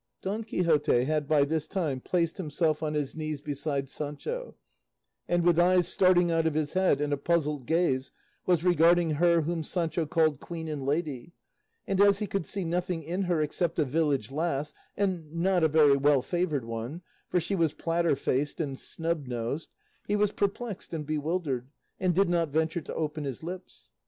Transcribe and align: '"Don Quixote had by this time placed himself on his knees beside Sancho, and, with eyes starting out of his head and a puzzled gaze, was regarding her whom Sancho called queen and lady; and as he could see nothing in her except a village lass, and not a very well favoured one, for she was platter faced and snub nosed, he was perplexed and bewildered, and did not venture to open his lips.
'"Don 0.23 0.43
Quixote 0.43 1.03
had 1.03 1.27
by 1.27 1.43
this 1.45 1.67
time 1.67 1.99
placed 2.01 2.37
himself 2.37 2.81
on 2.81 2.95
his 2.95 3.15
knees 3.15 3.39
beside 3.39 3.87
Sancho, 3.87 4.55
and, 5.27 5.43
with 5.43 5.59
eyes 5.59 5.87
starting 5.87 6.31
out 6.31 6.47
of 6.47 6.55
his 6.55 6.73
head 6.73 6.99
and 6.99 7.13
a 7.13 7.17
puzzled 7.17 7.67
gaze, 7.67 8.11
was 8.47 8.63
regarding 8.63 9.11
her 9.11 9.41
whom 9.41 9.63
Sancho 9.63 10.07
called 10.07 10.39
queen 10.39 10.67
and 10.67 10.81
lady; 10.87 11.33
and 11.85 12.01
as 12.01 12.17
he 12.17 12.25
could 12.25 12.47
see 12.47 12.63
nothing 12.65 13.03
in 13.03 13.25
her 13.25 13.43
except 13.43 13.77
a 13.77 13.85
village 13.85 14.31
lass, 14.31 14.73
and 14.97 15.35
not 15.35 15.61
a 15.61 15.67
very 15.67 15.97
well 15.97 16.23
favoured 16.23 16.65
one, 16.65 17.03
for 17.29 17.39
she 17.39 17.53
was 17.53 17.71
platter 17.73 18.15
faced 18.15 18.59
and 18.59 18.79
snub 18.79 19.27
nosed, 19.27 19.69
he 20.07 20.15
was 20.15 20.31
perplexed 20.31 20.93
and 20.95 21.05
bewildered, 21.05 21.69
and 21.99 22.15
did 22.15 22.27
not 22.27 22.49
venture 22.49 22.81
to 22.81 22.95
open 22.95 23.23
his 23.23 23.43
lips. 23.43 23.91